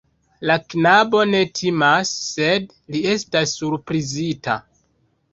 [0.51, 4.57] La knabo ne timas, sed li estas surprizita.